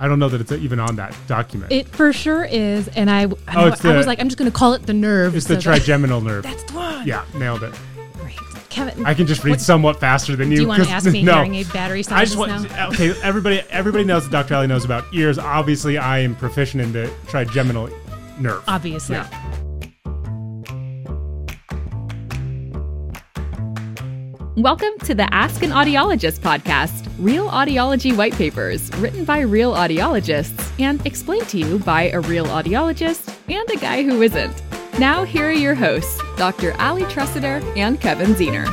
I 0.00 0.06
don't 0.06 0.18
know 0.20 0.28
that 0.28 0.40
it's 0.40 0.52
even 0.52 0.78
on 0.78 0.96
that 0.96 1.16
document. 1.26 1.72
It 1.72 1.88
for 1.88 2.12
sure 2.12 2.44
is, 2.44 2.86
and 2.88 3.10
I, 3.10 3.22
I, 3.22 3.24
Oh, 3.24 3.26
know- 3.26 3.66
it's 3.66 3.84
I 3.84 3.96
was 3.96 4.06
like, 4.06 4.20
I'm 4.20 4.28
just 4.28 4.38
going 4.38 4.50
to 4.50 4.56
call 4.56 4.72
it 4.74 4.86
the 4.86 4.94
nerve. 4.94 5.34
it's 5.34 5.46
the 5.46 5.54
so 5.60 5.70
that- 5.70 5.78
trigeminal 5.78 6.20
nerve. 6.20 6.44
That's 6.44 6.62
the 6.64 6.74
one. 6.74 7.06
Yeah, 7.06 7.24
nailed 7.34 7.64
it. 7.64 7.74
Great. 8.14 8.36
Kevin, 8.68 9.04
I 9.04 9.14
can 9.14 9.26
just 9.26 9.42
read 9.42 9.52
what- 9.52 9.60
somewhat 9.60 9.98
faster 9.98 10.36
than 10.36 10.50
you. 10.52 10.56
do 10.58 10.62
you 10.62 10.68
want 10.68 10.82
to 10.84 10.88
'cause- 10.88 11.04
ask 11.06 11.12
me 11.12 11.22
no. 11.24 11.34
hearing 11.34 11.56
aid 11.56 11.72
battery 11.72 12.04
I 12.10 12.24
just 12.24 12.36
want 12.38 12.70
now? 12.70 12.88
okay. 12.90 13.10
Everybody, 13.22 13.60
everybody 13.70 14.04
knows 14.04 14.24
that 14.24 14.30
Dr. 14.30 14.54
Allie 14.54 14.66
knows 14.68 14.84
about 14.84 15.04
ears. 15.12 15.36
Obviously, 15.38 15.98
I 15.98 16.18
am 16.20 16.36
proficient 16.36 16.80
in 16.82 16.92
the 16.92 17.10
trigeminal 17.26 17.88
nerve. 18.38 18.62
Obviously. 18.68 19.16
Yeah. 19.16 19.28
Welcome 24.56 24.90
to 25.04 25.14
the 25.14 25.32
Ask 25.32 25.62
an 25.62 25.70
Audiologist 25.70 26.40
podcast, 26.40 27.07
real 27.18 27.48
audiology 27.48 28.16
white 28.16 28.34
papers 28.34 28.94
written 28.96 29.24
by 29.24 29.40
real 29.40 29.74
audiologists 29.74 30.70
and 30.78 31.04
explained 31.04 31.48
to 31.48 31.58
you 31.58 31.78
by 31.80 32.10
a 32.10 32.20
real 32.20 32.46
audiologist 32.46 33.34
and 33.48 33.68
a 33.70 33.76
guy 33.76 34.02
who 34.04 34.22
isn't. 34.22 34.62
Now, 34.98 35.24
here 35.24 35.48
are 35.48 35.52
your 35.52 35.74
hosts, 35.74 36.20
Dr. 36.36 36.72
Allie 36.72 37.02
Tressiter 37.04 37.60
and 37.76 38.00
Kevin 38.00 38.34
Ziener. 38.34 38.66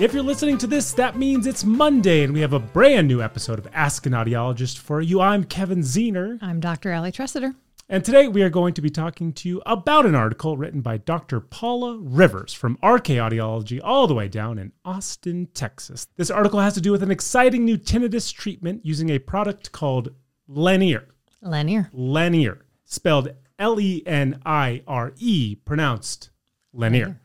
If 0.00 0.12
you're 0.12 0.22
listening 0.22 0.58
to 0.58 0.66
this, 0.66 0.92
that 0.94 1.16
means 1.16 1.46
it's 1.46 1.64
Monday, 1.64 2.24
and 2.24 2.34
we 2.34 2.40
have 2.40 2.52
a 2.52 2.58
brand 2.58 3.06
new 3.08 3.22
episode 3.22 3.58
of 3.58 3.68
Ask 3.72 4.04
an 4.04 4.12
Audiologist 4.12 4.78
for 4.78 5.00
you. 5.00 5.20
I'm 5.20 5.44
Kevin 5.44 5.78
Ziener, 5.80 6.38
I'm 6.42 6.60
Dr. 6.60 6.90
Allie 6.90 7.12
Tressiter. 7.12 7.54
And 7.88 8.04
today 8.04 8.28
we 8.28 8.42
are 8.42 8.48
going 8.48 8.74
to 8.74 8.80
be 8.80 8.90
talking 8.90 9.32
to 9.34 9.48
you 9.48 9.62
about 9.66 10.06
an 10.06 10.14
article 10.14 10.56
written 10.56 10.80
by 10.80 10.96
Dr. 10.98 11.40
Paula 11.40 11.98
Rivers 11.98 12.54
from 12.54 12.78
RK 12.82 13.08
Audiology, 13.18 13.80
all 13.82 14.06
the 14.06 14.14
way 14.14 14.28
down 14.28 14.58
in 14.58 14.72
Austin, 14.84 15.48
Texas. 15.52 16.06
This 16.16 16.30
article 16.30 16.60
has 16.60 16.74
to 16.74 16.80
do 16.80 16.92
with 16.92 17.02
an 17.02 17.10
exciting 17.10 17.64
new 17.64 17.76
tinnitus 17.76 18.32
treatment 18.32 18.86
using 18.86 19.10
a 19.10 19.18
product 19.18 19.72
called 19.72 20.14
Lenire. 20.48 21.06
Lenire. 21.42 21.90
Lenire, 21.92 22.60
spelled 22.84 23.30
L 23.58 23.78
E 23.78 24.02
N 24.06 24.40
I 24.46 24.82
R 24.86 25.12
E, 25.18 25.56
pronounced 25.56 26.30
Lenire. 26.74 27.18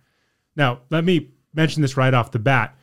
Now, 0.56 0.82
let 0.90 1.06
me 1.06 1.30
mention 1.54 1.82
this 1.82 1.96
right 1.96 2.14
off 2.14 2.32
the 2.32 2.40
bat. 2.40 2.76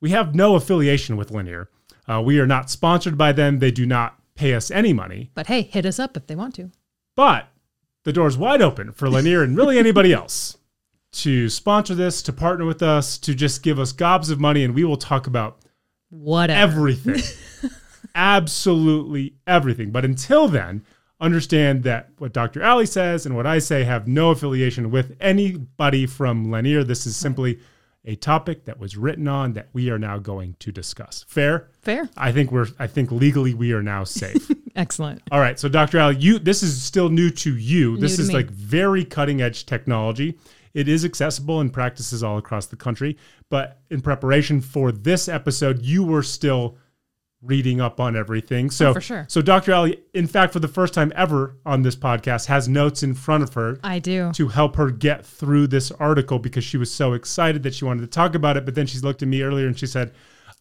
We 0.00 0.10
have 0.10 0.34
no 0.34 0.56
affiliation 0.56 1.16
with 1.16 1.30
Lenire. 1.30 1.68
Uh, 2.06 2.20
we 2.20 2.40
are 2.40 2.46
not 2.46 2.70
sponsored 2.70 3.16
by 3.16 3.32
them. 3.32 3.60
They 3.60 3.70
do 3.70 3.86
not 3.86 4.18
pay 4.34 4.54
us 4.54 4.70
any 4.70 4.92
money. 4.92 5.30
But 5.34 5.46
hey, 5.46 5.62
hit 5.62 5.86
us 5.86 5.98
up 5.98 6.16
if 6.16 6.26
they 6.26 6.34
want 6.34 6.54
to. 6.56 6.70
But 7.20 7.48
the 8.04 8.14
door's 8.14 8.38
wide 8.38 8.62
open 8.62 8.92
for 8.92 9.06
Lenire 9.06 9.44
and 9.44 9.54
really 9.54 9.78
anybody 9.78 10.10
else 10.10 10.56
to 11.12 11.50
sponsor 11.50 11.94
this, 11.94 12.22
to 12.22 12.32
partner 12.32 12.64
with 12.64 12.82
us, 12.82 13.18
to 13.18 13.34
just 13.34 13.62
give 13.62 13.78
us 13.78 13.92
gobs 13.92 14.30
of 14.30 14.40
money, 14.40 14.64
and 14.64 14.74
we 14.74 14.84
will 14.84 14.96
talk 14.96 15.26
about 15.26 15.58
Whatever. 16.08 16.88
everything. 16.88 17.20
Absolutely 18.14 19.34
everything. 19.46 19.90
But 19.90 20.06
until 20.06 20.48
then, 20.48 20.82
understand 21.20 21.82
that 21.82 22.08
what 22.16 22.32
Dr. 22.32 22.62
Allie 22.62 22.86
says 22.86 23.26
and 23.26 23.36
what 23.36 23.46
I 23.46 23.58
say 23.58 23.84
have 23.84 24.08
no 24.08 24.30
affiliation 24.30 24.90
with 24.90 25.14
anybody 25.20 26.06
from 26.06 26.46
Lenire. 26.46 26.86
This 26.86 27.06
is 27.06 27.16
simply 27.16 27.60
a 28.06 28.16
topic 28.16 28.64
that 28.64 28.80
was 28.80 28.96
written 28.96 29.28
on 29.28 29.52
that 29.52 29.68
we 29.74 29.90
are 29.90 29.98
now 29.98 30.16
going 30.16 30.56
to 30.60 30.72
discuss. 30.72 31.26
Fair? 31.28 31.68
Fair. 31.82 32.08
I 32.16 32.32
think 32.32 32.50
we're 32.50 32.68
I 32.78 32.86
think 32.86 33.12
legally 33.12 33.52
we 33.52 33.72
are 33.74 33.82
now 33.82 34.04
safe. 34.04 34.50
Excellent. 34.76 35.22
All 35.30 35.40
right, 35.40 35.58
so 35.58 35.68
Dr. 35.68 35.98
Allie, 35.98 36.16
you 36.16 36.38
this 36.38 36.62
is 36.62 36.80
still 36.80 37.08
new 37.08 37.30
to 37.30 37.56
you. 37.56 37.96
This 37.96 38.16
to 38.16 38.22
is 38.22 38.28
me. 38.28 38.34
like 38.34 38.50
very 38.50 39.04
cutting 39.04 39.42
edge 39.42 39.66
technology. 39.66 40.38
It 40.74 40.88
is 40.88 41.04
accessible 41.04 41.60
in 41.60 41.70
practices 41.70 42.22
all 42.22 42.38
across 42.38 42.66
the 42.66 42.76
country, 42.76 43.16
but 43.48 43.80
in 43.90 44.00
preparation 44.00 44.60
for 44.60 44.92
this 44.92 45.28
episode, 45.28 45.82
you 45.82 46.04
were 46.04 46.22
still 46.22 46.78
reading 47.42 47.80
up 47.80 47.98
on 48.00 48.16
everything. 48.16 48.70
So 48.70 48.90
Oh, 48.90 48.94
for 48.94 49.00
sure. 49.00 49.24
So 49.28 49.40
Dr. 49.40 49.72
Allie, 49.72 49.98
in 50.14 50.26
fact, 50.26 50.52
for 50.52 50.60
the 50.60 50.68
first 50.68 50.92
time 50.92 51.10
ever 51.16 51.56
on 51.64 51.82
this 51.82 51.96
podcast, 51.96 52.46
has 52.46 52.68
notes 52.68 53.02
in 53.02 53.14
front 53.14 53.42
of 53.42 53.54
her 53.54 53.78
I 53.82 53.98
do. 53.98 54.30
to 54.34 54.48
help 54.48 54.76
her 54.76 54.90
get 54.90 55.24
through 55.24 55.68
this 55.68 55.90
article 55.92 56.38
because 56.38 56.64
she 56.64 56.76
was 56.76 56.92
so 56.92 57.14
excited 57.14 57.62
that 57.62 57.74
she 57.74 57.84
wanted 57.86 58.02
to 58.02 58.06
talk 58.08 58.34
about 58.34 58.56
it. 58.58 58.64
But 58.66 58.74
then 58.74 58.86
she 58.86 58.98
looked 59.00 59.22
at 59.22 59.28
me 59.28 59.42
earlier 59.42 59.66
and 59.66 59.78
she 59.78 59.86
said, 59.86 60.12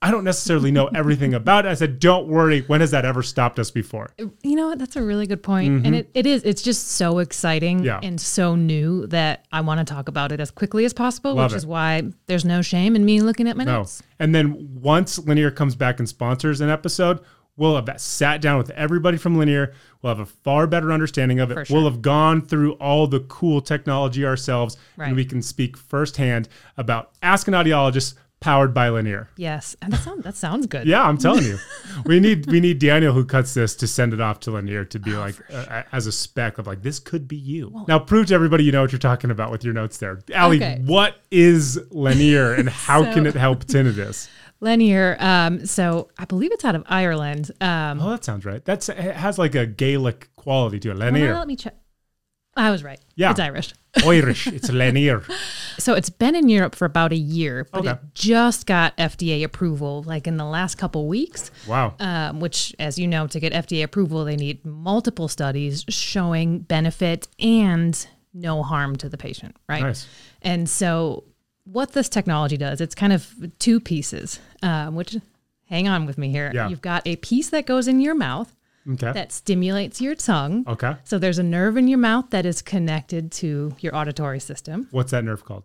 I 0.01 0.11
don't 0.11 0.23
necessarily 0.23 0.71
know 0.71 0.87
everything 0.87 1.33
about 1.33 1.65
it. 1.65 1.69
I 1.69 1.73
said, 1.73 1.99
Don't 1.99 2.27
worry. 2.27 2.61
When 2.61 2.79
has 2.79 2.91
that 2.91 3.03
ever 3.03 3.21
stopped 3.21 3.59
us 3.59 3.69
before? 3.69 4.11
You 4.17 4.55
know 4.55 4.67
what? 4.69 4.79
That's 4.79 4.95
a 4.95 5.03
really 5.03 5.27
good 5.27 5.43
point. 5.43 5.85
And 5.85 5.93
it, 5.93 6.09
it 6.13 6.25
is. 6.25 6.41
It's 6.43 6.61
just 6.61 6.87
so 6.91 7.19
exciting 7.19 7.77
Mm-hmm. 7.79 7.85
Yeah. 7.85 7.99
and 8.01 8.19
so 8.19 8.55
new 8.55 9.07
that 9.07 9.45
I 9.51 9.59
want 9.61 9.85
to 9.85 9.93
talk 9.93 10.07
about 10.07 10.31
it 10.31 10.39
as 10.39 10.51
quickly 10.51 10.85
as 10.85 10.93
possible, 10.93 11.33
Love 11.35 11.51
which 11.51 11.55
it. 11.55 11.57
is 11.57 11.65
why 11.65 12.03
there's 12.27 12.45
no 12.45 12.61
shame 12.61 12.95
in 12.95 13.03
me 13.03 13.19
looking 13.21 13.47
at 13.49 13.57
my 13.57 13.65
No. 13.65 13.79
notes. 13.79 14.01
And 14.19 14.33
then 14.33 14.69
once 14.81 15.19
Lenire 15.19 15.53
comes 15.53 15.75
back 15.75 15.99
and 15.99 16.07
sponsors 16.07 16.61
an 16.61 16.69
episode, 16.69 17.19
we'll 17.57 17.75
have 17.75 17.89
sat 17.99 18.41
down 18.41 18.57
with 18.57 18.69
everybody 18.71 19.17
from 19.17 19.35
Lenire. 19.35 19.73
We'll 20.01 20.15
have 20.15 20.19
a 20.21 20.25
far 20.25 20.65
better 20.65 20.93
understanding 20.93 21.41
of 21.41 21.51
it. 21.51 21.67
Sure. 21.67 21.75
We'll 21.81 21.89
have 21.91 22.01
gone 22.01 22.41
through 22.41 22.73
all 22.75 23.05
the 23.07 23.19
cool 23.21 23.59
technology 23.59 24.25
ourselves, 24.25 24.77
Right. 24.95 25.07
and 25.07 25.15
we 25.17 25.25
can 25.25 25.41
speak 25.41 25.75
firsthand 25.75 26.47
about 26.77 27.11
Ask 27.21 27.49
an 27.49 27.53
Audiologist 27.53 28.13
powered 28.41 28.73
by 28.73 28.87
Lenire. 28.89 29.27
Yes. 29.35 29.75
And 29.81 29.91
that 29.93 30.01
sounds, 30.01 30.23
that 30.23 30.35
sounds 30.35 30.65
good. 30.67 30.87
Yeah, 30.87 31.03
I'm 31.03 31.17
telling 31.17 31.43
you, 31.43 31.57
we 32.05 32.19
need 32.19 32.45
we 32.47 32.59
need 32.59 32.79
Daniel 32.79 33.13
who 33.13 33.25
cuts 33.25 33.53
this 33.53 33.75
to 33.75 33.87
send 33.87 34.13
it 34.13 34.21
off 34.21 34.39
to 34.41 34.51
Lenire 34.51 34.89
to 34.89 34.97
Oh, 34.97 35.01
be 35.01 35.11
like 35.13 35.35
uh, 35.51 35.83
as 35.91 36.07
a 36.07 36.11
spec 36.11 36.57
of 36.57 36.65
like 36.67 36.81
this 36.81 36.99
could 36.99 37.27
be 37.27 37.35
you. 37.35 37.83
now 37.87 37.99
prove 37.99 38.27
to 38.27 38.33
everybody 38.33 38.63
you 38.63 38.71
know 38.71 38.81
what 38.81 38.91
you're 38.91 38.99
talking 38.99 39.29
about 39.31 39.51
with 39.51 39.63
your 39.63 39.73
notes 39.73 39.97
there, 39.97 40.19
Allie. 40.33 40.57
Okay. 40.57 40.81
What 40.85 41.15
is 41.31 41.77
Lenire 41.91 42.57
and 42.57 42.69
how 42.69 43.03
So- 43.05 43.13
can 43.13 43.25
it 43.27 43.35
help 43.35 43.65
tinnitus? 43.65 44.29
Lenire. 44.61 45.19
Um, 45.21 45.65
so 45.65 46.09
I 46.17 46.25
believe 46.25 46.51
it's 46.51 46.65
out 46.65 46.75
of 46.75 46.83
Ireland. 46.87 47.49
Um, 47.61 48.01
Oh, 48.01 48.09
that 48.09 48.25
sounds 48.25 48.43
right. 48.45 48.63
That's 48.65 48.89
it 48.89 48.97
has 48.97 49.37
like 49.37 49.55
a 49.55 49.65
Gaelic 49.65 50.29
quality 50.35 50.79
to 50.81 50.91
it. 50.91 50.97
well, 50.97 51.11
Lenire, 51.11 51.37
let 51.37 51.47
me 51.47 51.55
check. 51.55 51.75
I 52.55 52.71
was 52.71 52.83
right. 52.83 52.99
Yeah. 53.15 53.31
It's 53.31 53.39
Irish. 53.39 53.73
Irish. 54.05 54.47
It's 54.47 54.69
Lenire. 54.69 55.23
So 55.79 55.93
it's 55.93 56.09
been 56.09 56.35
in 56.35 56.49
Europe 56.49 56.75
for 56.75 56.83
about 56.83 57.13
a 57.13 57.17
year, 57.17 57.65
but 57.71 57.79
Okay. 57.79 57.91
it 57.91 57.99
just 58.13 58.65
got 58.65 58.97
FDA 58.97 59.45
approval 59.45 60.03
like 60.05 60.27
in 60.27 60.35
the 60.35 60.43
last 60.43 60.75
couple 60.77 61.07
weeks. 61.07 61.51
Wow. 61.69 61.93
Um, 62.01 62.41
which, 62.41 62.75
as 62.79 62.99
you 62.99 63.07
know, 63.07 63.27
to 63.27 63.39
get 63.39 63.53
FDA 63.53 63.81
approval, 63.83 64.25
they 64.25 64.35
need 64.35 64.65
multiple 64.65 65.29
studies 65.29 65.85
showing 65.87 66.59
benefit 66.59 67.29
and 67.39 68.05
no 68.33 68.61
harm 68.61 68.97
to 68.97 69.07
the 69.07 69.17
patient, 69.17 69.55
right? 69.69 69.81
Nice. 69.81 70.05
And 70.41 70.69
so, 70.69 71.23
what 71.63 71.93
this 71.93 72.09
technology 72.09 72.57
does, 72.57 72.81
it's 72.81 72.93
kind 72.93 73.13
of 73.13 73.33
two 73.59 73.79
pieces. 73.79 74.41
Um, 74.61 74.95
which, 74.95 75.15
hang 75.69 75.87
on 75.87 76.05
with 76.05 76.17
me 76.17 76.29
here. 76.29 76.51
Yeah. 76.53 76.67
You've 76.67 76.81
got 76.81 77.07
a 77.07 77.15
piece 77.15 77.51
that 77.51 77.65
goes 77.65 77.87
in 77.87 78.01
your 78.01 78.15
mouth 78.15 78.53
Okay. 78.91 79.11
that 79.11 79.31
stimulates 79.31 80.01
your 80.01 80.15
tongue. 80.15 80.63
okay. 80.67 80.95
So 81.03 81.19
there's 81.19 81.37
a 81.39 81.43
nerve 81.43 81.77
in 81.77 81.87
your 81.87 81.99
mouth 81.99 82.29
that 82.31 82.45
is 82.45 82.61
connected 82.61 83.31
to 83.33 83.75
your 83.79 83.95
auditory 83.95 84.39
system. 84.39 84.87
What's 84.91 85.11
that 85.11 85.23
nerve 85.23 85.43
called? 85.45 85.63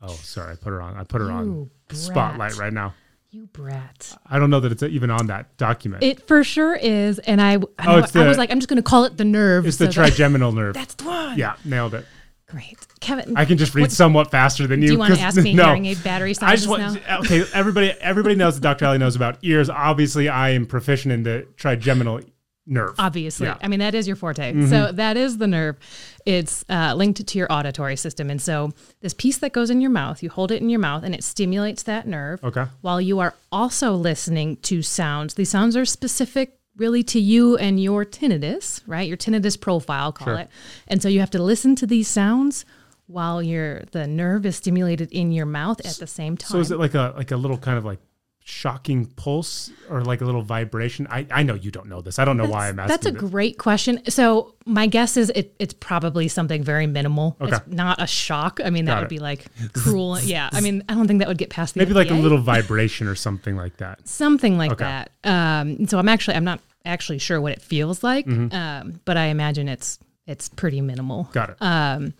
Oh, 0.00 0.08
sorry. 0.08 0.52
I 0.52 0.56
put 0.56 0.70
her 0.70 0.82
on. 0.82 0.96
I 0.96 1.04
put 1.04 1.20
her 1.20 1.30
on 1.30 1.70
brat. 1.88 1.98
spotlight 1.98 2.56
right 2.58 2.72
now. 2.72 2.94
You 3.30 3.46
brat. 3.46 4.16
I 4.26 4.38
don't 4.38 4.50
know 4.50 4.60
that 4.60 4.70
it's 4.70 4.82
even 4.84 5.10
on 5.10 5.26
that 5.26 5.56
document. 5.56 6.04
It 6.04 6.26
for 6.28 6.44
sure 6.44 6.76
is, 6.76 7.18
and 7.20 7.40
I, 7.40 7.56
oh, 7.56 7.68
I, 7.78 7.86
Oh, 7.86 7.92
know- 7.92 7.98
it's 8.04 8.14
I 8.14 8.28
was 8.28 8.38
like, 8.38 8.50
I'm 8.52 8.60
just 8.60 8.68
going 8.68 8.76
to 8.76 8.82
call 8.82 9.04
it 9.04 9.16
the 9.16 9.24
nerve. 9.24 9.66
it's 9.66 9.76
the 9.78 9.90
so 9.90 10.02
that- 10.02 10.10
trigeminal 10.10 10.52
nerve. 10.52 10.74
That's 10.74 10.94
the 10.94 11.04
one. 11.04 11.36
Yeah, 11.38 11.56
nailed 11.64 11.94
it. 11.94 12.06
Great, 12.46 12.76
Kevin. 13.00 13.36
I 13.36 13.46
can 13.46 13.58
just 13.58 13.74
read 13.74 13.82
what- 13.82 13.90
somewhat 13.92 14.30
faster 14.30 14.68
than 14.68 14.82
you. 14.82 14.88
do 14.88 14.92
you 14.92 14.98
want 15.00 15.14
to 15.14 15.20
ask 15.20 15.36
me 15.42 15.54
no. 15.54 15.64
hearing 15.64 15.86
aid 15.86 16.04
battery 16.04 16.34
I 16.42 16.54
just 16.54 16.68
want 16.68 16.82
now? 17.08 17.18
okay. 17.20 17.42
Everybody, 17.52 17.90
everybody 18.00 18.36
knows 18.36 18.54
that 18.54 18.60
Dr. 18.60 18.84
Allie 18.84 18.98
knows 18.98 19.16
about 19.16 19.38
ears. 19.42 19.68
Obviously, 19.68 20.28
I 20.28 20.50
am 20.50 20.66
proficient 20.66 21.10
in 21.12 21.24
the 21.24 21.48
trigeminal 21.56 22.20
nerve. 22.66 22.94
Obviously, 22.98 23.46
Yeah. 23.46 23.54
Mm-hmm. 23.54 23.64
I 23.64 23.68
mean 23.68 23.78
that 23.80 23.94
is 23.94 24.06
your 24.06 24.16
forte. 24.16 24.66
So 24.68 24.90
that 24.92 25.16
is 25.16 25.38
the 25.38 25.46
nerve. 25.46 25.76
It's 26.24 26.64
uh, 26.68 26.94
linked 26.94 27.26
to 27.26 27.38
your 27.38 27.52
auditory 27.52 27.96
system, 27.96 28.30
and 28.30 28.40
so 28.40 28.72
this 29.00 29.12
piece 29.14 29.38
that 29.38 29.52
goes 29.52 29.70
in 29.70 29.80
your 29.80 29.90
mouth, 29.90 30.22
you 30.22 30.30
hold 30.30 30.50
it 30.50 30.62
in 30.62 30.70
your 30.70 30.80
mouth, 30.80 31.02
and 31.04 31.14
it 31.14 31.22
stimulates 31.24 31.82
that 31.84 32.06
nerve. 32.06 32.42
Okay. 32.42 32.64
While 32.80 33.00
you 33.00 33.18
are 33.20 33.34
also 33.52 33.94
listening 33.94 34.56
to 34.62 34.82
sounds. 34.82 35.34
These 35.34 35.50
sounds 35.50 35.76
are 35.76 35.84
specific 35.84 36.58
really 36.76 37.02
to 37.04 37.20
you 37.20 37.56
and 37.58 37.80
your 37.80 38.04
tinnitus, 38.04 38.80
right? 38.86 39.06
Your 39.06 39.16
tinnitus 39.16 39.60
profile, 39.60 40.10
call 40.10 40.26
Sure. 40.26 40.38
it. 40.40 40.48
And 40.88 41.00
so 41.00 41.08
you 41.08 41.20
have 41.20 41.30
to 41.30 41.42
listen 41.42 41.76
to 41.76 41.86
these 41.86 42.08
sounds 42.08 42.64
while 43.06 43.42
your 43.42 43.82
the 43.92 44.06
nerve 44.08 44.44
is 44.46 44.56
stimulated 44.56 45.12
in 45.12 45.30
your 45.30 45.46
mouth 45.46 45.78
at 45.86 45.96
the 45.96 46.06
same 46.06 46.36
time. 46.36 46.50
So 46.50 46.58
is 46.58 46.70
it 46.70 46.78
like 46.78 46.94
a 46.94 47.12
like 47.16 47.30
a 47.30 47.36
little 47.36 47.58
kind 47.58 47.76
of 47.78 47.84
like 47.84 48.00
shocking 48.46 49.06
pulse 49.06 49.70
or 49.88 50.02
like 50.04 50.20
a 50.20 50.24
little 50.24 50.42
vibration? 50.42 51.06
I, 51.10 51.26
I 51.30 51.42
know 51.42 51.54
you 51.54 51.70
don't 51.70 51.88
know 51.88 52.02
this. 52.02 52.18
I 52.18 52.24
don't 52.26 52.36
know 52.36 52.46
why 52.46 52.68
I'm 52.68 52.78
asking. 52.78 52.88
That's 52.88 53.06
a 53.06 53.10
this. 53.12 53.20
great 53.30 53.58
question. 53.58 54.02
So 54.10 54.54
my 54.66 54.86
guess 54.86 55.16
is 55.16 55.32
it, 55.34 55.54
it's 55.58 55.72
probably 55.74 56.28
something 56.28 56.62
very 56.62 56.86
minimal. 56.86 57.36
Okay. 57.40 57.56
It's 57.56 57.66
not 57.66 58.00
a 58.02 58.06
shock. 58.06 58.60
I 58.64 58.68
mean, 58.70 58.84
that 58.84 58.92
Got 58.94 59.00
would 59.00 59.06
it. 59.06 59.10
be 59.10 59.18
like 59.18 59.46
cruel. 59.72 60.20
yeah. 60.20 60.50
I 60.52 60.60
mean, 60.60 60.84
I 60.88 60.94
don't 60.94 61.06
think 61.06 61.20
that 61.20 61.28
would 61.28 61.38
get 61.38 61.48
past 61.50 61.74
the 61.74 61.80
maybe 61.80 61.94
like 61.94 62.10
a 62.10 62.14
little 62.14 62.38
vibration 62.54 63.08
or 63.08 63.14
something 63.14 63.56
like 63.56 63.78
that. 63.78 64.06
something 64.06 64.58
like 64.58 64.72
Okay. 64.72 64.84
that. 64.84 65.10
Um, 65.24 65.86
so 65.86 65.98
I'm 65.98 66.08
actually 66.08 66.36
I'm 66.36 66.44
not 66.44 66.60
actually 66.84 67.18
sure 67.18 67.40
what 67.40 67.52
it 67.52 67.62
feels 67.62 68.02
like, 68.04 68.26
Mm-hmm. 68.26 68.54
um, 68.54 69.00
but 69.06 69.16
I 69.16 69.26
imagine 69.26 69.68
it's 69.68 69.98
it's 70.26 70.48
pretty 70.50 70.80
minimal. 70.82 71.28
Got 71.32 71.50
it. 71.50 71.56
Um, 71.60 72.12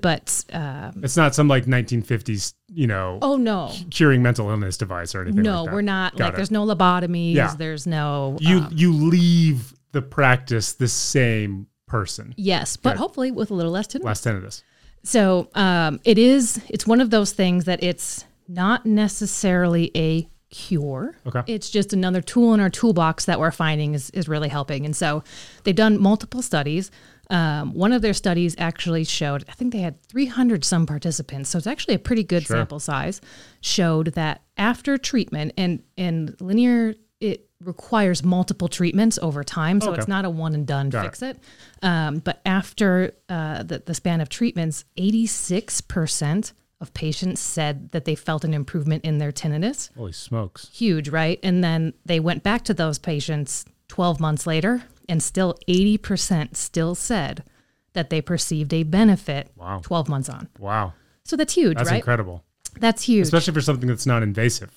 But 0.00 0.44
um, 0.52 1.00
It's 1.04 1.16
not 1.16 1.34
some 1.34 1.48
like 1.48 1.66
1950s, 1.66 2.54
you 2.72 2.86
know, 2.86 3.18
oh 3.22 3.36
no, 3.36 3.72
curing 3.90 4.22
mental 4.22 4.50
illness 4.50 4.76
device 4.76 5.14
or 5.14 5.22
anything. 5.22 5.42
no, 5.42 5.60
like 5.62 5.66
that. 5.66 5.74
we're 5.74 5.80
not 5.82 6.16
Got 6.16 6.24
like 6.24 6.32
it. 6.32 6.36
there's 6.36 6.50
no 6.50 6.66
lobotomies. 6.66 7.34
Yeah. 7.34 7.54
There's 7.56 7.86
no 7.86 8.36
You 8.40 8.58
um, 8.58 8.68
you 8.74 8.92
leave 8.92 9.72
the 9.92 10.02
practice 10.02 10.72
the 10.74 10.88
same 10.88 11.66
person. 11.86 12.34
yes, 12.36 12.76
but 12.76 12.90
Okay. 12.90 12.98
hopefully 12.98 13.30
with 13.30 13.50
a 13.50 13.54
little 13.54 13.72
less 13.72 13.86
tinnitus. 13.86 14.04
Less 14.04 14.20
tinnitus. 14.22 14.62
So 15.04 15.48
um, 15.54 16.00
it 16.04 16.18
is. 16.18 16.60
It's 16.68 16.86
one 16.86 17.00
of 17.00 17.10
those 17.10 17.32
things 17.32 17.64
that 17.66 17.80
it's 17.82 18.24
not 18.48 18.84
necessarily 18.86 19.90
a 19.96 20.28
cure. 20.50 21.14
Okay. 21.26 21.42
It's 21.46 21.70
just 21.70 21.92
another 21.92 22.20
tool 22.20 22.54
in 22.54 22.60
our 22.60 22.70
toolbox 22.70 23.24
that 23.26 23.38
we're 23.40 23.50
finding 23.50 23.94
is, 23.94 24.10
is 24.10 24.28
really 24.28 24.48
helping. 24.48 24.84
And 24.84 24.94
so 24.96 25.22
they've 25.64 25.74
done 25.74 26.00
multiple 26.00 26.42
studies. 26.42 26.90
Um, 27.30 27.74
one 27.74 27.92
of 27.92 28.02
their 28.02 28.14
studies 28.14 28.54
actually 28.58 29.04
showed, 29.04 29.44
I 29.48 29.52
think 29.52 29.72
they 29.72 29.80
had 29.80 30.00
300 30.04 30.64
some 30.64 30.86
participants. 30.86 31.50
So 31.50 31.58
it's 31.58 31.66
actually 31.66 31.94
a 31.94 31.98
pretty 31.98 32.22
good 32.22 32.44
Sure. 32.46 32.56
sample 32.56 32.78
size. 32.80 33.20
Showed 33.60 34.08
that 34.14 34.42
after 34.56 34.96
treatment, 34.98 35.52
and, 35.56 35.82
and 35.98 36.36
Lenire, 36.38 36.94
it 37.20 37.48
requires 37.64 38.22
multiple 38.22 38.68
treatments 38.68 39.18
over 39.22 39.42
time. 39.42 39.80
So 39.80 39.90
Okay. 39.90 39.98
it's 40.00 40.08
not 40.08 40.24
a 40.24 40.30
one 40.30 40.54
and 40.54 40.66
done 40.66 40.90
Got 40.90 41.04
fix 41.06 41.22
it. 41.22 41.38
Um, 41.82 42.18
but 42.18 42.40
after 42.44 43.12
uh, 43.28 43.62
the, 43.62 43.82
the 43.84 43.94
span 43.94 44.20
of 44.20 44.28
treatments, 44.28 44.84
86% 44.98 46.52
of 46.80 46.92
patients 46.92 47.40
said 47.40 47.90
that 47.92 48.04
they 48.04 48.14
felt 48.14 48.44
an 48.44 48.52
improvement 48.52 49.04
in 49.04 49.16
their 49.18 49.32
tinnitus. 49.32 49.90
Holy 49.96 50.12
smokes. 50.12 50.68
Huge, 50.74 51.08
right? 51.08 51.40
And 51.42 51.64
then 51.64 51.94
they 52.04 52.20
went 52.20 52.42
back 52.42 52.64
to 52.64 52.74
those 52.74 52.98
patients 52.98 53.64
12 53.88 54.20
months 54.20 54.46
later, 54.46 54.82
and 55.08 55.22
still 55.22 55.56
80% 55.68 56.56
still 56.56 56.94
said 56.94 57.44
that 57.92 58.10
they 58.10 58.20
perceived 58.20 58.72
a 58.72 58.82
benefit 58.82 59.50
Wow. 59.56 59.80
12 59.82 60.08
months 60.08 60.28
on. 60.28 60.48
Wow. 60.58 60.92
So 61.24 61.36
that's 61.36 61.54
huge, 61.54 61.76
That's 61.76 61.90
right? 61.90 61.96
incredible. 61.96 62.44
That's 62.78 63.02
huge. 63.02 63.22
Especially 63.22 63.54
for 63.54 63.60
something 63.60 63.88
that's 63.88 64.06
not 64.06 64.22
invasive. 64.22 64.70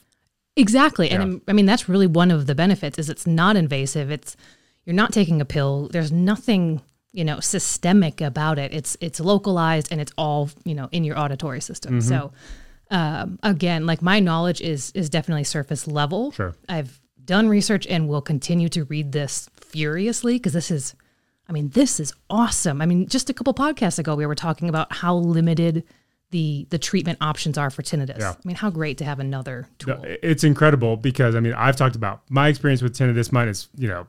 Exactly. 0.55 1.09
Yeah. 1.09 1.21
And 1.21 1.41
I 1.47 1.53
mean 1.53 1.65
that's 1.65 1.87
really 1.87 2.07
one 2.07 2.31
of 2.31 2.47
the 2.47 2.55
benefits 2.55 2.97
is 2.97 3.09
it's 3.09 3.27
not 3.27 3.55
invasive. 3.55 4.09
It's 4.09 4.35
you're 4.85 4.95
not 4.95 5.13
taking 5.13 5.41
a 5.41 5.45
pill. 5.45 5.89
There's 5.91 6.11
nothing, 6.11 6.81
you 7.11 7.23
know, 7.23 7.39
systemic 7.39 8.21
about 8.21 8.57
it. 8.57 8.73
It's 8.73 8.97
it's 8.99 9.19
localized 9.19 9.91
and 9.91 10.01
it's 10.01 10.11
all, 10.17 10.49
you 10.63 10.73
know, 10.75 10.89
in 10.91 11.03
your 11.03 11.19
auditory 11.19 11.61
system. 11.61 11.99
Mm-hmm. 11.99 12.07
So 12.09 12.31
um, 12.91 13.37
again, 13.43 13.85
like 13.85 14.01
my 14.01 14.19
knowledge 14.19 14.61
is 14.61 14.91
is 14.95 15.09
definitely 15.09 15.43
surface 15.43 15.87
level. 15.87 16.31
Sure. 16.31 16.55
I've 16.67 16.99
done 17.23 17.47
research 17.47 17.85
and 17.87 18.07
will 18.07 18.21
continue 18.21 18.69
to 18.69 18.85
read 18.85 19.11
this 19.11 19.49
furiously 19.69 20.35
because 20.35 20.53
this 20.53 20.71
is 20.71 20.95
I 21.47 21.51
mean, 21.51 21.69
this 21.69 21.99
is 21.99 22.13
awesome. 22.29 22.79
I 22.79 22.85
mean, 22.85 23.07
just 23.07 23.31
a 23.31 23.33
couple 23.33 23.53
podcasts 23.55 23.97
ago 23.97 24.15
we 24.15 24.25
were 24.27 24.35
talking 24.35 24.69
about 24.69 24.93
how 24.93 25.15
limited 25.15 25.83
the 26.31 26.67
the 26.69 26.77
treatment 26.77 27.17
options 27.21 27.57
are 27.57 27.69
for 27.69 27.81
tinnitus. 27.81 28.19
Yeah. 28.19 28.31
I 28.31 28.47
mean, 28.47 28.55
how 28.55 28.69
great 28.69 28.99
to 28.99 29.05
have 29.05 29.19
another 29.19 29.67
tool. 29.79 29.99
It's 30.03 30.43
incredible 30.43 30.95
because 30.95 31.35
I 31.35 31.39
mean 31.39 31.53
I've 31.53 31.75
talked 31.75 31.95
about 31.95 32.21
my 32.29 32.47
experience 32.47 32.81
with 32.81 32.95
tinnitus. 32.95 33.31
Mine 33.31 33.47
is 33.47 33.67
you 33.75 33.87
know 33.87 34.07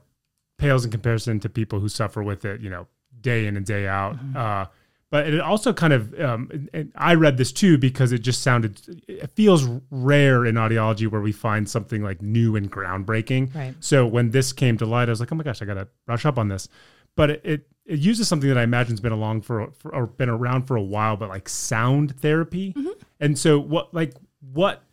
pales 0.58 0.84
in 0.84 0.90
comparison 0.90 1.40
to 1.40 1.48
people 1.48 1.80
who 1.80 1.88
suffer 1.88 2.22
with 2.22 2.44
it. 2.44 2.60
You 2.60 2.70
know 2.70 2.86
day 3.20 3.46
in 3.46 3.56
and 3.56 3.64
day 3.64 3.86
out. 3.88 4.16
Uh, 4.36 4.66
but 5.10 5.26
it 5.26 5.40
also 5.40 5.72
kind 5.72 5.92
of 5.92 6.18
um, 6.20 6.68
I 6.94 7.14
read 7.14 7.36
this 7.36 7.50
too 7.50 7.78
because 7.78 8.12
it 8.12 8.18
just 8.18 8.42
sounded 8.42 8.80
it 9.08 9.30
feels 9.32 9.64
rare 9.90 10.46
in 10.46 10.54
audiology 10.54 11.08
where 11.08 11.20
we 11.20 11.32
find 11.32 11.68
something 11.68 12.02
like 12.02 12.22
new 12.22 12.54
and 12.54 12.70
groundbreaking. 12.70 13.54
Right. 13.54 13.74
So 13.80 14.06
when 14.06 14.30
this 14.30 14.52
came 14.52 14.78
to 14.78 14.86
light, 14.86 15.08
I 15.08 15.10
was 15.10 15.20
like, 15.20 15.32
oh 15.32 15.34
my 15.34 15.44
gosh, 15.44 15.60
I 15.62 15.64
got 15.64 15.74
to 15.74 15.88
brush 16.06 16.24
up 16.24 16.38
on 16.38 16.48
this. 16.48 16.68
But 17.16 17.30
it, 17.30 17.40
it 17.44 17.66
it 17.86 17.98
uses 17.98 18.28
something 18.28 18.48
that 18.48 18.56
I 18.56 18.62
imagine 18.62 18.92
has 18.92 19.00
been 19.00 19.10
along 19.10 19.42
for, 19.42 19.72
for 19.72 19.92
or 19.92 20.06
been 20.06 20.28
around 20.28 20.68
for 20.68 20.76
a 20.76 20.82
while, 20.82 21.16
but 21.16 21.28
like 21.28 21.48
sound 21.48 22.16
therapy. 22.20 22.72
And 23.18 23.36
so 23.36 23.58
what 23.58 23.92
like 23.92 24.14
what 24.52 24.84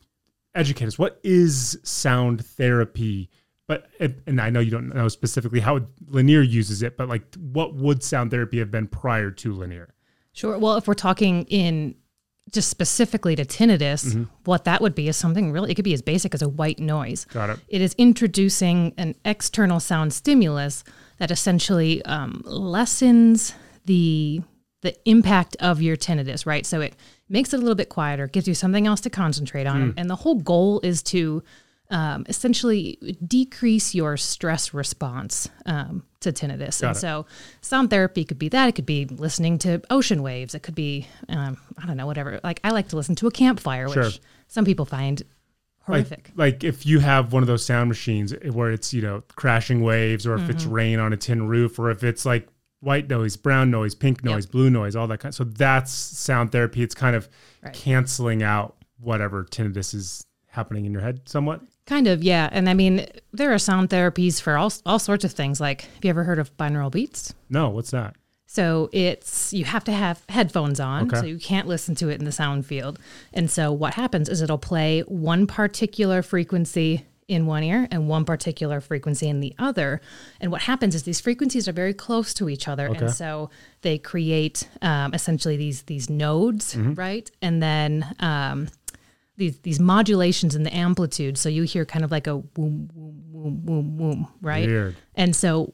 educate 0.56 0.88
us. 0.88 0.98
What 0.98 1.20
is 1.24 1.78
sound 1.84 2.44
therapy? 2.44 3.30
But 3.68 3.88
and 4.00 4.42
I 4.42 4.50
know 4.50 4.62
you 4.62 4.72
don't 4.72 4.94
know 4.96 5.10
specifically 5.10 5.60
how 5.60 5.80
Lenire 6.10 6.50
uses 6.50 6.82
it, 6.82 6.98
but 6.98 7.08
like 7.08 7.24
what 7.36 7.76
would 7.76 8.02
sound 8.02 8.32
therapy 8.32 8.58
have 8.60 8.72
been 8.72 8.88
prior 8.88 9.30
to 9.30 9.54
Lenire? 9.54 9.90
Sure. 10.38 10.58
Well, 10.60 10.76
if 10.78 10.88
we're 10.88 10.94
talking 10.94 11.46
in 11.46 11.96
just 12.52 12.70
specifically 12.70 13.36
to 13.36 13.44
tinnitus, 13.44 14.06
Mm-hmm. 14.06 14.24
what 14.46 14.66
that 14.66 14.82
would 14.82 14.94
be 14.96 15.08
is 15.08 15.18
something 15.18 15.52
really, 15.52 15.72
it 15.72 15.76
could 15.76 15.84
be 15.84 15.94
as 15.96 16.02
basic 16.04 16.34
as 16.36 16.42
a 16.44 16.48
white 16.48 16.80
noise. 16.80 17.26
Got 17.26 17.50
it. 17.50 17.60
It 17.68 17.82
is 17.82 17.94
introducing 17.98 18.94
an 18.98 19.16
external 19.26 19.80
sound 19.80 20.14
stimulus 20.14 20.84
that 21.18 21.32
essentially 21.32 22.04
um, 22.06 22.42
lessens 22.46 23.54
the 23.86 24.42
the 24.84 24.96
impact 25.10 25.58
of 25.60 25.82
your 25.82 25.98
tinnitus, 25.98 26.46
right? 26.46 26.64
So 26.66 26.82
it 26.82 26.94
makes 27.30 27.52
it 27.52 27.58
a 27.58 27.60
little 27.60 27.74
bit 27.76 27.90
quieter, 27.90 28.28
gives 28.28 28.48
you 28.48 28.54
something 28.54 28.86
else 28.86 29.02
to 29.02 29.10
concentrate 29.10 29.66
on, 29.66 29.96
and 29.98 30.08
the 30.08 30.16
whole 30.16 30.36
goal 30.36 30.80
is 30.84 31.02
to 31.04 31.42
um, 31.90 32.26
essentially 32.28 32.98
decrease 33.26 33.96
your 33.96 34.18
stress 34.18 34.74
response 34.74 35.48
um, 35.66 36.04
to 36.20 36.32
tinnitus. 36.32 36.82
and 36.84 36.96
it. 36.96 37.00
so, 37.00 37.26
sound 37.62 37.90
therapy 37.90 38.24
could 38.26 38.40
be 38.40 38.50
that. 38.50 38.68
It 38.70 38.76
could 38.76 38.86
be 38.86 39.06
listening 39.06 39.58
to 39.60 39.82
ocean 39.90 40.22
waves. 40.22 40.54
It 40.56 40.64
could 40.64 40.76
be, 40.76 41.08
um, 41.30 41.58
I 41.82 41.86
don't 41.88 41.98
know, 41.98 42.06
whatever. 42.06 42.40
Like 42.44 42.60
I 42.64 42.72
like 42.72 42.90
to 42.90 42.96
listen 42.98 43.16
to 43.16 43.28
a 43.28 43.32
campfire, 43.32 43.88
Sure. 43.90 44.04
which 44.06 44.20
some 44.48 44.66
people 44.66 44.86
find 44.86 45.24
horrific. 45.84 46.32
Like, 46.36 46.56
like 46.56 46.64
if 46.64 46.86
you 46.86 47.00
have 47.00 47.32
one 47.32 47.44
of 47.44 47.48
those 47.48 47.66
sound 47.66 47.88
machines 47.88 48.34
where 48.52 48.72
it's 48.72 48.94
you 48.94 49.02
know 49.02 49.24
crashing 49.36 49.82
waves, 49.82 50.28
or 50.28 50.36
if 50.36 50.50
it's 50.50 50.64
Mm-hmm. 50.66 50.74
rain 50.74 51.00
on 51.00 51.14
a 51.14 51.18
tin 51.18 51.48
roof, 51.48 51.80
or 51.80 51.90
if 51.92 52.04
it's 52.04 52.26
like 52.26 52.48
white 52.82 53.10
noise, 53.10 53.38
brown 53.38 53.72
noise, 53.72 53.96
pink 53.96 54.24
noise, 54.24 54.46
blue 54.46 54.70
noise, 54.70 54.96
all 54.96 55.08
that 55.08 55.20
kind. 55.20 55.34
So 55.34 55.44
that's 55.46 55.92
sound 55.92 56.52
therapy. 56.52 56.84
It's 56.84 56.94
kind 56.96 57.16
of 57.16 57.30
Right. 57.64 57.74
canceling 57.74 58.44
out 58.44 58.76
whatever 59.00 59.44
tinnitus 59.46 59.94
is 59.96 60.24
happening 60.58 60.86
in 60.86 60.92
your 60.92 61.02
head 61.02 61.22
somewhat. 61.26 61.62
Kind 61.86 62.08
of, 62.08 62.22
yeah. 62.22 62.50
And 62.52 62.68
I 62.68 62.74
mean, 62.74 63.06
there 63.32 63.54
are 63.54 63.58
sound 63.58 63.90
therapies 63.90 64.42
for 64.42 64.58
all 64.58 64.74
all 64.86 65.00
sorts 65.00 65.24
of 65.24 65.32
things. 65.32 65.62
Like, 65.62 65.82
have 65.84 66.04
you 66.04 66.10
ever 66.10 66.26
heard 66.26 66.40
of 66.40 66.56
binaural 66.58 66.92
beats? 66.92 67.34
No, 67.50 67.70
what's 67.70 67.92
that? 67.92 68.16
So 68.46 68.90
it's 68.92 69.54
you 69.54 69.64
have 69.66 69.84
to 69.86 69.92
have 69.94 70.22
headphones 70.30 70.80
on, 70.80 71.08
Okay. 71.08 71.20
so 71.20 71.26
you 71.26 71.38
can't 71.40 71.68
listen 71.68 71.96
to 71.96 72.10
it 72.10 72.20
in 72.20 72.26
the 72.26 72.32
sound 72.32 72.66
field. 72.66 72.98
And 73.34 73.50
so 73.50 73.72
what 73.72 73.94
happens 73.94 74.28
is 74.30 74.42
it'll 74.42 74.58
play 74.58 75.02
one 75.02 75.48
particular 75.48 76.22
frequency 76.22 77.06
in 77.28 77.46
one 77.46 77.62
ear 77.62 77.90
and 77.92 78.08
one 78.08 78.24
particular 78.24 78.80
frequency 78.80 79.28
in 79.28 79.42
the 79.42 79.54
other. 79.60 80.00
And 80.40 80.50
what 80.50 80.62
happens 80.62 80.96
is 80.96 81.04
these 81.04 81.20
frequencies 81.20 81.68
are 81.68 81.74
very 81.74 81.94
close 81.94 82.34
to 82.36 82.48
each 82.48 82.70
other, 82.70 82.88
Okay. 82.88 83.00
and 83.06 83.14
so 83.14 83.50
they 83.82 83.98
create 83.98 84.68
um, 84.82 85.14
essentially 85.14 85.58
these 85.58 85.82
these 85.84 86.10
nodes, 86.10 86.74
Mm-hmm. 86.74 86.94
right? 86.94 87.30
And 87.42 87.62
then 87.62 88.16
um, 88.22 88.70
these 89.38 89.60
these 89.60 89.80
modulations 89.80 90.56
in 90.56 90.64
the 90.64 90.76
amplitude. 90.76 91.38
So 91.38 91.48
you 91.50 91.64
hear 91.64 91.86
kind 91.86 92.04
of 92.04 92.12
like 92.12 92.28
a 92.28 92.36
boom, 92.36 92.90
boom, 92.94 93.24
boom, 93.32 93.62
boom, 93.64 93.98
boom, 93.98 94.28
right? 94.42 94.68
Weird. 94.68 94.96
And 95.16 95.36
so 95.36 95.74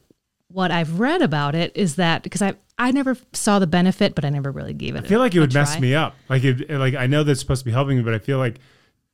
what 0.50 0.70
I've 0.70 1.00
read 1.00 1.22
about 1.22 1.56
it 1.56 1.76
is 1.76 1.96
that 1.96 2.24
because 2.24 2.42
I 2.42 2.56
I 2.78 2.92
never 2.92 3.18
saw 3.34 3.60
the 3.60 3.68
benefit, 3.68 4.16
but 4.16 4.26
I 4.26 4.30
never 4.30 4.52
really 4.52 4.74
gave 4.74 4.96
it. 4.96 5.06
I 5.06 5.08
feel 5.08 5.20
like 5.20 5.34
it 5.34 5.40
would 5.40 5.54
mess 5.54 5.80
me 5.80 5.96
up. 5.96 6.16
Like 6.30 6.44
it, 6.44 6.70
like 6.70 6.96
I 6.96 7.08
know 7.08 7.24
that's 7.24 7.40
supposed 7.40 7.62
to 7.62 7.66
be 7.66 7.72
helping 7.72 7.98
me, 7.98 8.04
but 8.04 8.14
I 8.14 8.20
feel 8.20 8.38
like 8.38 8.60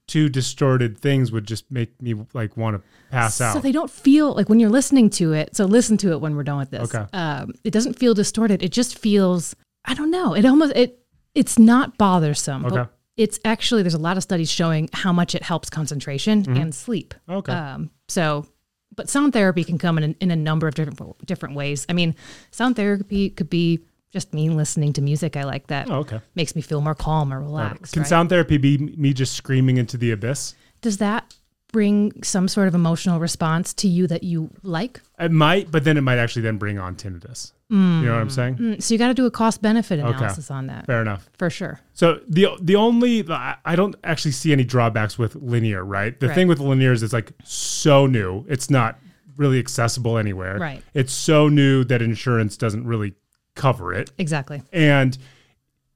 two 0.07 0.27
distorted 0.27 0.97
things 0.97 1.31
would 1.31 1.45
just 1.45 1.69
make 1.69 2.01
me 2.01 2.15
like 2.33 2.57
want 2.57 2.75
to 2.75 2.81
pass 3.11 3.35
So 3.35 3.45
out. 3.45 3.53
So 3.53 3.59
they 3.59 3.71
don't 3.71 3.91
feel 3.91 4.33
like 4.33 4.49
when 4.49 4.59
you're 4.59 4.69
listening 4.69 5.09
to 5.11 5.33
it. 5.33 5.55
So 5.55 5.65
listen 5.65 5.97
to 5.97 6.11
it 6.11 6.19
when 6.19 6.35
we're 6.35 6.43
done 6.43 6.57
with 6.57 6.71
this. 6.71 6.93
Okay. 6.93 7.05
Um, 7.13 7.53
it 7.63 7.71
doesn't 7.71 7.93
feel 7.93 8.13
distorted. 8.13 8.63
It 8.63 8.71
just 8.71 8.97
feels 8.97 9.55
I 9.85 9.93
don't 9.93 10.11
know. 10.11 10.33
It 10.33 10.45
almost 10.45 10.73
it 10.75 10.99
it's 11.35 11.59
not 11.59 11.97
bothersome. 11.97 12.65
Okay. 12.65 12.75
But 12.75 12.91
it's 13.19 13.37
actually 13.43 13.83
there's 13.83 13.93
a 13.93 13.99
lot 13.99 14.15
of 14.15 14.23
studies 14.23 14.49
showing 14.49 14.89
how 14.93 15.11
much 15.11 15.35
it 15.35 15.43
helps 15.43 15.69
concentration 15.69 16.45
and 16.57 16.73
sleep. 16.73 17.13
Mm-hmm. 17.13 17.37
Okay. 17.39 17.51
Um, 17.51 17.91
so, 18.07 18.47
but 18.95 19.09
sound 19.09 19.33
therapy 19.33 19.65
can 19.65 19.77
come 19.77 19.97
in, 19.97 20.15
in 20.21 20.31
a 20.31 20.37
number 20.37 20.69
of 20.69 20.73
different 20.73 21.27
different 21.27 21.53
ways. 21.53 21.85
I 21.89 21.93
mean, 21.93 22.15
sound 22.51 22.77
therapy 22.77 23.29
could 23.29 23.49
be 23.49 23.81
just 24.11 24.33
me 24.33 24.49
listening 24.49 24.93
to 24.93 25.01
music 25.01 25.35
I 25.35 25.43
like 25.43 25.67
that 25.67 25.89
oh, 25.89 25.97
okay. 25.97 26.21
makes 26.33 26.55
me 26.55 26.61
feel 26.61 26.79
more 26.79 26.95
calm 26.95 27.33
or 27.33 27.41
relaxed. 27.41 27.93
Can 27.93 28.03
right? 28.03 28.09
sound 28.09 28.29
therapy 28.29 28.57
be 28.57 28.77
me 28.77 29.13
just 29.13 29.33
screaming 29.33 29.77
into 29.77 29.97
the 29.97 30.11
abyss? 30.11 30.55
Does 30.79 30.97
that 30.99 31.35
bring 31.73 32.23
some 32.23 32.47
sort 32.47 32.69
of 32.69 32.73
emotional 32.73 33.19
response 33.19 33.73
to 33.75 33.89
you 33.89 34.07
that 34.07 34.23
you 34.23 34.49
like? 34.63 35.01
It 35.19 35.31
might, 35.31 35.71
but 35.71 35.83
then 35.83 35.97
it 35.97 36.01
might 36.01 36.19
actually 36.19 36.43
then 36.43 36.57
bring 36.57 36.79
on 36.79 36.95
tinnitus. 36.95 37.51
You 37.71 37.77
know 37.77 38.13
what 38.13 38.21
I'm 38.21 38.29
saying? 38.31 38.55
Mm, 38.55 38.81
So 38.81 38.93
you 38.93 38.97
got 38.97 39.09
to 39.09 39.13
do 39.13 39.27
a 39.27 39.31
cost 39.31 39.61
benefit 39.61 39.99
Okay. 39.99 40.09
analysis 40.09 40.49
on 40.49 40.65
that 40.67 40.87
Fair 40.87 41.01
enough. 41.01 41.29
for 41.37 41.49
sure. 41.51 41.79
So 41.93 42.19
the 42.27 42.47
the 42.61 42.75
only 42.75 43.23
I 43.29 43.57
I 43.63 43.75
don't 43.75 43.95
actually 44.03 44.31
see 44.31 44.51
any 44.51 44.63
drawbacks 44.63 45.19
with 45.19 45.35
Lenire, 45.35 45.83
right? 45.85 46.19
The 46.19 46.27
Right. 46.29 46.35
thing 46.35 46.47
with 46.47 46.57
Lenire 46.59 46.91
is 46.93 47.03
it's 47.03 47.13
like 47.13 47.31
so 47.43 48.07
new. 48.07 48.43
It's 48.49 48.71
not 48.71 48.97
really 49.37 49.59
accessible 49.59 50.17
anywhere. 50.17 50.57
Right. 50.57 50.81
It's 50.95 51.13
so 51.13 51.47
new 51.47 51.83
that 51.85 52.01
insurance 52.01 52.57
doesn't 52.57 52.85
really 52.85 53.13
cover 53.55 53.93
it. 53.93 54.11
Exactly. 54.17 54.63
And 54.73 55.15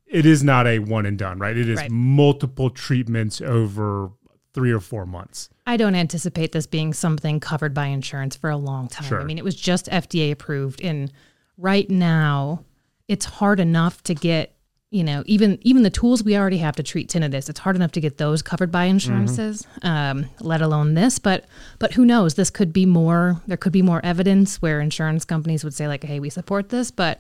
it 0.05 0.27
is 0.27 0.43
not 0.43 0.67
a 0.67 0.77
one 0.79 1.07
and 1.07 1.17
done, 1.17 1.39
right? 1.39 1.57
It 1.57 1.67
is 1.67 1.77
Right. 1.77 1.89
multiple 1.91 2.69
treatments 2.69 3.41
over 3.41 4.11
three 4.53 4.71
or 4.71 4.79
four 4.79 5.07
months. 5.07 5.49
I 5.65 5.77
don't 5.77 5.95
anticipate 5.95 6.51
this 6.51 6.67
being 6.67 6.93
something 6.93 7.39
covered 7.39 7.73
by 7.73 7.87
insurance 7.87 8.35
for 8.35 8.51
a 8.51 8.57
long 8.57 8.87
time. 8.87 9.07
Sure. 9.07 9.19
I 9.21 9.23
mean, 9.23 9.39
it 9.39 9.43
was 9.43 9.55
just 9.55 9.89
FDA 9.91 10.29
approved, 10.31 10.79
and 10.81 11.11
right 11.57 11.89
now, 11.89 12.65
it's 13.07 13.25
hard 13.25 13.59
enough 13.59 14.01
to 14.03 14.15
get 14.15 14.53
you 14.93 15.03
know, 15.03 15.23
even 15.25 15.57
even 15.63 15.81
the 15.81 15.89
tools 15.89 16.23
we 16.23 16.37
already 16.37 16.59
have 16.59 16.75
to 16.75 16.83
treat 16.83 17.09
tinnitus, 17.09 17.49
it's 17.49 17.59
hard 17.59 17.75
enough 17.75 17.91
to 17.93 17.99
get 17.99 18.19
those 18.19 18.43
covered 18.43 18.71
by 18.71 18.83
insurances, 18.83 19.65
um, 19.81 20.27
let 20.39 20.61
alone 20.61 20.93
this. 20.93 21.17
But 21.17 21.45
but 21.79 21.93
who 21.93 22.05
knows? 22.05 22.35
This 22.35 22.51
could 22.51 22.71
be 22.71 22.85
more. 22.85 23.41
There 23.47 23.57
could 23.57 23.73
be 23.73 23.81
more 23.81 24.05
evidence 24.05 24.61
where 24.61 24.79
insurance 24.79 25.25
companies 25.25 25.63
would 25.63 25.73
say 25.73 25.87
like, 25.87 26.03
"Hey, 26.03 26.19
we 26.19 26.29
support 26.29 26.69
this," 26.69 26.91
but 26.91 27.19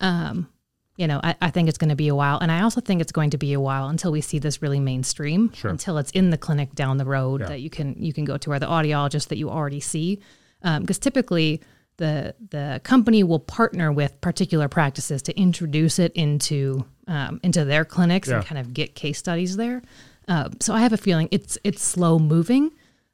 um, 0.00 0.50
you 0.98 1.06
know, 1.06 1.18
I, 1.24 1.34
I 1.40 1.50
think 1.50 1.70
it's 1.70 1.78
going 1.78 1.88
to 1.88 1.96
be 1.96 2.08
a 2.08 2.14
while, 2.14 2.38
and 2.40 2.52
I 2.52 2.60
also 2.60 2.82
think 2.82 3.00
it's 3.00 3.10
going 3.10 3.30
to 3.30 3.38
be 3.38 3.54
a 3.54 3.60
while 3.60 3.88
until 3.88 4.12
we 4.12 4.20
see 4.20 4.38
this 4.38 4.60
really 4.60 4.78
mainstream. 4.78 5.50
Sure. 5.54 5.70
Until 5.70 5.96
it's 5.96 6.10
in 6.10 6.28
the 6.28 6.36
clinic 6.36 6.74
down 6.74 6.98
the 6.98 7.06
road 7.06 7.40
that 7.40 7.62
you 7.62 7.70
can 7.70 7.96
you 7.98 8.12
can 8.12 8.26
go 8.26 8.36
to, 8.36 8.52
or 8.52 8.58
the 8.58 8.66
audiologist 8.66 9.28
that 9.28 9.38
you 9.38 9.48
already 9.48 9.80
see, 9.80 10.20
because 10.62 10.98
typically 10.98 11.62
the 11.96 12.34
the 12.50 12.80
company 12.84 13.22
will 13.22 13.38
partner 13.38 13.92
with 13.92 14.20
particular 14.20 14.68
practices 14.68 15.22
to 15.22 15.38
introduce 15.38 15.98
it 15.98 16.12
into 16.14 16.84
um, 17.06 17.38
into 17.42 17.64
their 17.64 17.84
clinics 17.84 18.28
Yeah. 18.28 18.36
and 18.38 18.46
kind 18.46 18.58
of 18.58 18.74
get 18.74 18.94
case 18.94 19.18
studies 19.18 19.56
there. 19.56 19.82
Uh, 20.26 20.48
so 20.60 20.74
I 20.74 20.80
have 20.80 20.92
a 20.92 20.96
feeling 20.96 21.28
it's 21.30 21.58
it's 21.64 21.82
slow 21.82 22.18
moving, 22.18 22.70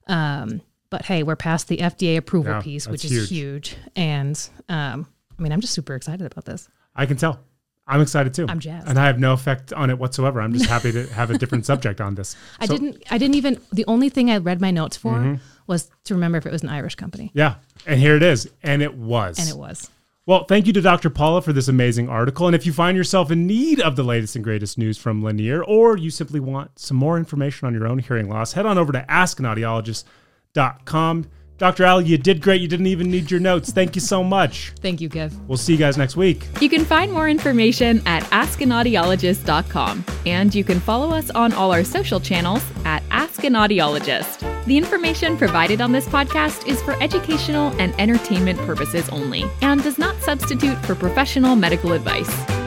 um, 0.07 0.61
but 0.91 1.03
hey, 1.05 1.23
we're 1.23 1.37
past 1.37 1.69
the 1.69 1.79
FDA 1.79 2.17
approval 2.17 2.53
Yeah, 2.55 2.61
piece, 2.63 2.87
which 2.89 3.05
is 3.05 3.11
huge. 3.11 3.29
huge. 3.29 3.77
And 3.97 4.51
um, 4.69 5.07
I 5.39 5.43
mean, 5.43 5.53
I'm 5.53 5.61
just 5.61 5.75
super 5.75 5.95
excited 5.95 6.25
about 6.31 6.45
this. 6.45 6.69
I 6.95 7.07
can 7.07 7.17
tell. 7.17 7.41
I'm 7.87 8.01
excited 8.01 8.33
too. 8.35 8.47
I'm 8.49 8.61
jazzed. 8.61 8.87
And 8.89 8.99
I 9.01 9.07
have 9.07 9.19
no 9.19 9.33
effect 9.33 9.73
on 9.73 9.91
it 9.91 9.99
whatsoever. 9.99 10.41
I'm 10.41 10.53
just 10.53 10.67
happy 10.67 10.93
to 10.93 11.07
have 11.09 11.31
a 11.33 11.39
different 11.39 11.67
subject 11.71 12.01
on 12.01 12.15
this. 12.15 12.37
I 12.61 12.67
didn't 12.67 13.03
I 13.11 13.19
didn't 13.19 13.35
even 13.35 13.61
the 13.73 13.85
only 13.87 14.09
thing 14.11 14.31
I 14.31 14.37
read 14.39 14.61
my 14.61 14.71
notes 14.71 14.97
for 14.97 15.15
Mm-hmm. 15.15 15.35
Was 15.71 15.91
to 16.05 16.15
remember 16.15 16.37
if 16.37 16.45
it 16.45 16.53
was 16.53 16.62
an 16.62 16.69
Irish 16.69 16.97
company, 16.97 17.31
Yeah. 17.33 17.55
And 17.87 17.99
here 17.99 18.15
it 18.17 18.23
is. 18.23 18.47
And 18.62 18.83
it 18.83 18.95
was. 18.95 19.39
and 19.39 19.49
it 19.49 19.57
was. 19.57 19.89
Well, 20.27 20.45
thank 20.45 20.67
you 20.67 20.73
to 20.75 20.81
Dr. 20.83 21.09
Paula 21.11 21.41
for 21.43 21.53
this 21.53 21.67
amazing 21.69 22.09
article. 22.09 22.47
And 22.47 22.55
if 22.55 22.65
you 22.67 22.73
find 22.73 22.97
yourself 22.97 23.31
in 23.31 23.47
need 23.47 23.81
of 23.81 23.97
the 23.97 24.03
latest 24.05 24.37
and 24.37 24.45
greatest 24.45 24.77
news 24.79 24.99
from 24.99 25.23
Lenire, 25.23 25.62
or 25.67 25.97
you 25.97 26.11
simply 26.11 26.41
want 26.41 26.79
some 26.79 26.97
more 26.97 27.17
information 27.17 27.67
on 27.67 27.75
your 27.75 27.87
own 27.87 27.99
hearing 28.00 28.29
loss, 28.29 28.53
head 28.53 28.67
on 28.67 28.79
over 28.79 28.93
to 28.93 29.05
askanaudiologist.com. 29.09 31.27
Dr. 31.59 31.85
Al, 31.85 32.00
you 32.00 32.17
did 32.17 32.41
great. 32.41 32.61
You 32.62 32.69
didn't 32.69 32.87
even 32.87 33.11
need 33.11 33.31
your 33.31 33.41
notes. 33.41 33.71
Thank 33.71 33.95
you 33.95 34.00
so 34.00 34.25
much. 34.25 34.73
Thank 34.81 35.00
you, 35.03 35.11
Kev. 35.11 35.33
We'll 35.47 35.59
see 35.59 35.73
you 35.73 35.79
guys 35.79 35.99
next 35.99 36.17
week. 36.17 36.47
You 36.61 36.71
can 36.71 36.85
find 36.87 37.12
more 37.12 37.29
information 37.29 38.03
at 38.07 38.23
askanaudiologist.com, 38.25 40.05
and 40.27 40.55
you 40.55 40.65
can 40.65 40.81
follow 40.81 41.11
us 41.15 41.29
on 41.31 41.53
all 41.53 41.71
our 41.73 41.85
social 41.85 42.19
channels 42.21 42.65
at 42.87 43.03
Ask 43.11 43.45
an 43.45 43.53
Audiologist. 43.55 44.50
The 44.67 44.76
information 44.76 45.37
provided 45.37 45.81
on 45.81 45.90
this 45.90 46.07
podcast 46.07 46.67
is 46.67 46.83
for 46.83 46.93
educational 47.02 47.73
and 47.81 47.99
entertainment 47.99 48.59
purposes 48.61 49.09
only 49.09 49.45
and 49.62 49.83
does 49.83 49.99
not 49.99 50.21
substitute 50.23 50.76
for 50.85 50.95
professional 50.95 51.57
medical 51.57 51.93
advice. 51.93 52.60